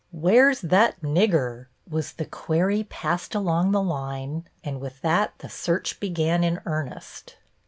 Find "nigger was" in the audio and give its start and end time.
1.03-2.13